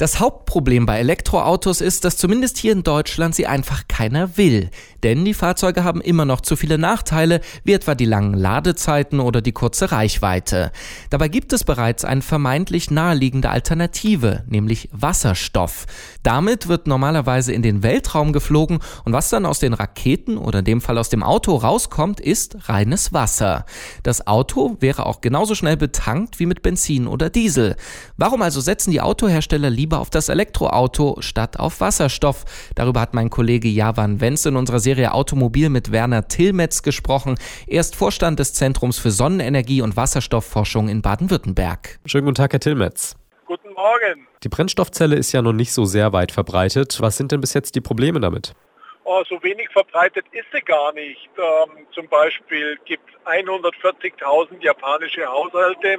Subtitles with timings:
[0.00, 4.70] Das Hauptproblem bei Elektroautos ist, dass zumindest hier in Deutschland sie einfach keiner will.
[5.02, 9.42] Denn die Fahrzeuge haben immer noch zu viele Nachteile, wie etwa die langen Ladezeiten oder
[9.42, 10.72] die kurze Reichweite.
[11.10, 15.84] Dabei gibt es bereits eine vermeintlich naheliegende Alternative, nämlich Wasserstoff.
[16.22, 20.64] Damit wird normalerweise in den Weltraum geflogen und was dann aus den Raketen oder in
[20.64, 23.66] dem Fall aus dem Auto rauskommt, ist reines Wasser.
[24.02, 27.76] Das Auto wäre auch genauso schnell betankt wie mit Benzin oder Diesel.
[28.16, 32.44] Warum also setzen die Autohersteller lieber lieber auf das Elektroauto statt auf Wasserstoff.
[32.76, 37.34] Darüber hat mein Kollege Javan Wenz in unserer Serie Automobil mit Werner Tillmetz gesprochen.
[37.66, 41.98] Er ist Vorstand des Zentrums für Sonnenenergie und Wasserstoffforschung in Baden-Württemberg.
[42.06, 43.16] Schönen guten Tag, Herr Tillmetz.
[43.46, 44.28] Guten Morgen.
[44.44, 46.98] Die Brennstoffzelle ist ja noch nicht so sehr weit verbreitet.
[47.00, 48.54] Was sind denn bis jetzt die Probleme damit?
[49.02, 51.30] Oh, so wenig verbreitet ist sie gar nicht.
[51.36, 55.96] Ähm, zum Beispiel gibt es 140.000 japanische Haushalte,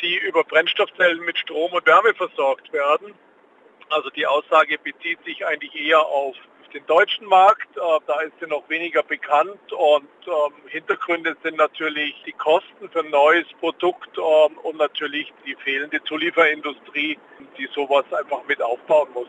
[0.00, 3.14] die über Brennstoffzellen mit Strom und Wärme versorgt werden.
[3.88, 6.36] Also die Aussage bezieht sich eigentlich eher auf
[6.74, 7.76] den deutschen Markt.
[7.76, 13.00] Äh, da ist sie noch weniger bekannt und ähm, Hintergründe sind natürlich die Kosten für
[13.00, 17.18] ein neues Produkt ähm, und natürlich die fehlende Zulieferindustrie,
[17.58, 19.28] die sowas einfach mit aufbauen muss.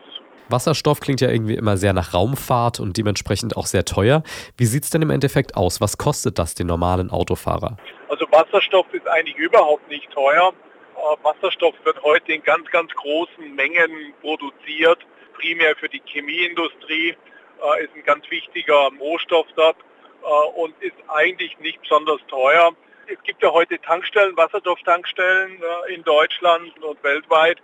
[0.50, 4.22] Wasserstoff klingt ja irgendwie immer sehr nach Raumfahrt und dementsprechend auch sehr teuer.
[4.56, 5.80] Wie sieht es denn im Endeffekt aus?
[5.80, 7.76] Was kostet das den normalen Autofahrer?
[8.08, 10.52] Also Wasserstoff ist eigentlich überhaupt nicht teuer.
[10.96, 14.98] Äh, Wasserstoff wird heute in ganz, ganz großen Mengen produziert,
[15.38, 19.76] primär für die Chemieindustrie, äh, ist ein ganz wichtiger Rohstoff dort
[20.22, 22.72] äh, und ist eigentlich nicht besonders teuer.
[23.06, 27.58] Es gibt ja heute Tankstellen, Wasserstofftankstellen in Deutschland und weltweit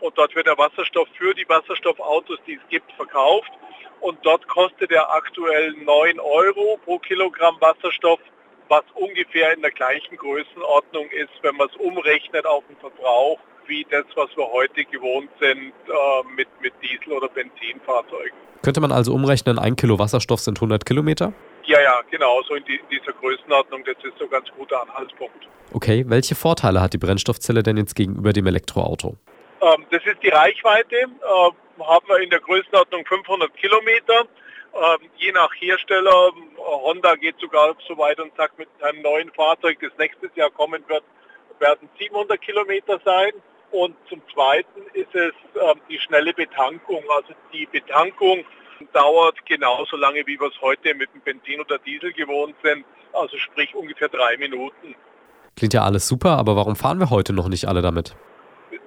[0.00, 3.50] und dort wird der Wasserstoff für die Wasserstoffautos, die es gibt, verkauft.
[4.00, 8.20] Und dort kostet er aktuell 9 Euro pro Kilogramm Wasserstoff,
[8.68, 13.86] was ungefähr in der gleichen Größenordnung ist, wenn man es umrechnet auf den Verbrauch, wie
[13.90, 18.36] das, was wir heute gewohnt sind äh, mit, mit Diesel- oder Benzinfahrzeugen.
[18.62, 21.32] Könnte man also umrechnen, ein Kilo Wasserstoff sind 100 Kilometer?
[21.64, 24.82] Ja, ja, genau, so in, die, in dieser Größenordnung, das ist so ein ganz guter
[24.82, 25.46] Anhaltspunkt.
[25.72, 29.16] Okay, welche Vorteile hat die Brennstoffzelle denn jetzt gegenüber dem Elektroauto?
[29.60, 34.26] Ähm, das ist die Reichweite, äh, haben wir in der Größenordnung 500 Kilometer.
[34.74, 39.78] Ähm, je nach Hersteller, Honda geht sogar so weit und sagt, mit einem neuen Fahrzeug,
[39.80, 41.04] das nächstes Jahr kommen wird,
[41.58, 43.32] werden 700 Kilometer sein.
[43.70, 47.02] Und zum Zweiten ist es ähm, die schnelle Betankung.
[47.14, 48.44] Also die Betankung
[48.92, 52.84] dauert genauso lange, wie wir es heute mit dem Benzin oder Diesel gewohnt sind.
[53.12, 54.94] Also sprich ungefähr drei Minuten.
[55.56, 58.14] Klingt ja alles super, aber warum fahren wir heute noch nicht alle damit?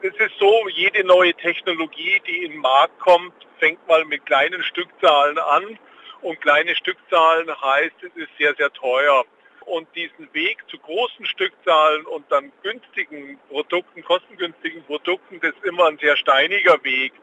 [0.02, 4.64] Es ist so, jede neue Technologie, die in den Markt kommt, fängt mal mit kleinen
[4.64, 5.78] Stückzahlen an.
[6.22, 9.26] Und kleine Stückzahlen heißt, es ist sehr, sehr teuer.
[9.66, 15.88] Und diesen Weg zu großen Stückzahlen und dann günstigen Produkten, kostengünstigen Produkten, das ist immer
[15.88, 17.14] ein sehr steiniger Weg.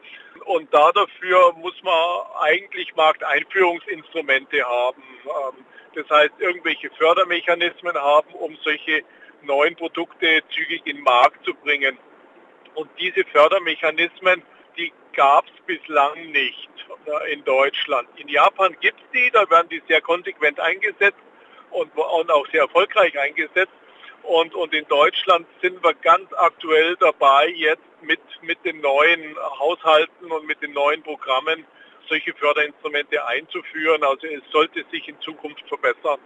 [0.45, 1.93] Und da dafür muss man
[2.39, 5.03] eigentlich Markteinführungsinstrumente haben.
[5.25, 9.03] Ähm, das heißt, irgendwelche Fördermechanismen haben, um solche
[9.41, 11.97] neuen Produkte zügig in den Markt zu bringen.
[12.75, 14.43] Und diese Fördermechanismen,
[14.77, 16.69] die gab es bislang nicht
[17.05, 18.07] äh, in Deutschland.
[18.15, 21.19] In Japan gibt es die, da werden die sehr konsequent eingesetzt
[21.71, 23.73] und, und auch sehr erfolgreich eingesetzt.
[24.23, 30.31] Und, und in Deutschland sind wir ganz aktuell dabei, jetzt mit, mit den neuen Haushalten
[30.31, 31.65] und mit den neuen Programmen
[32.07, 34.03] solche Förderinstrumente einzuführen.
[34.03, 36.19] Also es sollte sich in Zukunft verbessern.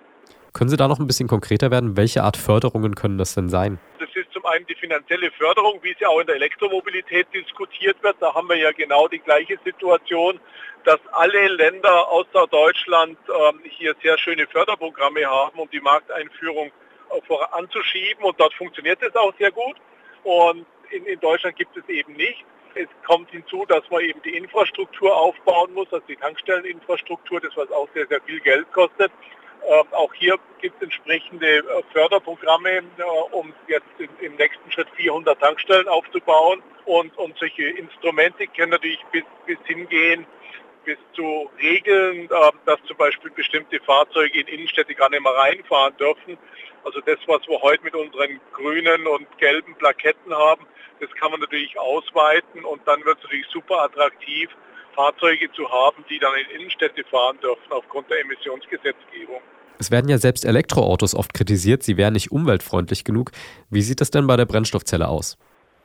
[0.54, 1.98] Können Sie da noch ein bisschen konkreter werden?
[1.98, 3.80] Welche Art Förderungen können das denn sein?
[4.44, 8.18] Zum einen die finanzielle Förderung, wie sie auch in der Elektromobilität diskutiert wird.
[8.20, 10.38] Da haben wir ja genau die gleiche Situation,
[10.84, 16.74] dass alle Länder außer Deutschland ähm, hier sehr schöne Förderprogramme haben, um die Markteinführung
[17.26, 18.22] voranzuschieben.
[18.26, 19.78] Und dort funktioniert es auch sehr gut.
[20.24, 22.44] Und in, in Deutschland gibt es eben nicht.
[22.76, 27.72] Es kommt hinzu, dass man eben die Infrastruktur aufbauen muss, also die Tankstelleninfrastruktur, das was
[27.72, 29.10] auch sehr, sehr viel Geld kostet.
[29.66, 31.64] Ähm, auch hier gibt es entsprechende äh,
[31.94, 32.82] Förderprogramme, äh,
[33.32, 33.88] um jetzt
[34.20, 36.62] im nächsten Schritt 400 Tankstellen aufzubauen.
[36.86, 40.26] Und, und solche Instrumente können natürlich bis, bis hingehen,
[40.86, 45.96] bis zu Regeln, äh, dass zum Beispiel bestimmte Fahrzeuge in Innenstädte gar nicht mehr reinfahren
[45.98, 46.38] dürfen.
[46.84, 50.66] Also das, was wir heute mit unseren grünen und gelben Plaketten haben,
[51.00, 54.50] das kann man natürlich ausweiten und dann wird es natürlich super attraktiv,
[54.96, 59.42] Fahrzeuge zu haben, die dann in Innenstädte fahren dürfen aufgrund der Emissionsgesetzgebung.
[59.80, 63.32] Es werden ja selbst Elektroautos oft kritisiert, sie wären nicht umweltfreundlich genug.
[63.70, 65.38] Wie sieht das denn bei der Brennstoffzelle aus?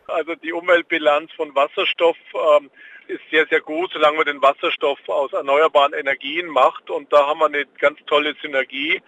[0.06, 2.70] Also die Umweltbilanz von Wasserstoff ähm,
[3.08, 6.90] ist sehr, sehr gut, solange man den Wasserstoff aus erneuerbaren Energien macht.
[6.90, 9.02] Und da haben wir eine ganz tolle Synergie.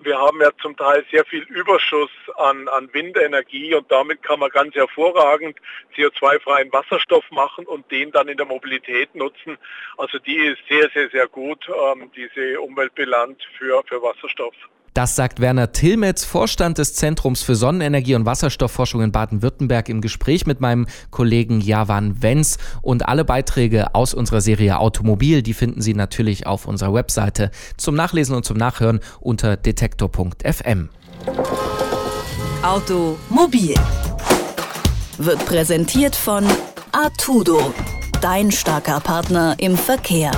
[0.00, 4.50] Wir haben ja zum Teil sehr viel Überschuss an, an Windenergie und damit kann man
[4.50, 5.56] ganz hervorragend
[5.96, 9.56] CO2-freien Wasserstoff machen und den dann in der Mobilität nutzen.
[9.96, 14.54] Also die ist sehr, sehr, sehr gut, ähm, diese Umweltbilanz für, für Wasserstoff.
[14.94, 20.46] Das sagt Werner Tilmetz, Vorstand des Zentrums für Sonnenenergie und Wasserstoffforschung in Baden-Württemberg im Gespräch
[20.46, 22.58] mit meinem Kollegen Javan Wenz.
[22.80, 27.96] Und alle Beiträge aus unserer Serie Automobil, die finden Sie natürlich auf unserer Webseite zum
[27.96, 30.88] Nachlesen und zum Nachhören unter detektor.fm.
[32.62, 33.74] Automobil
[35.18, 36.44] wird präsentiert von
[36.92, 37.74] Artudo,
[38.20, 40.30] dein starker Partner im Verkehr.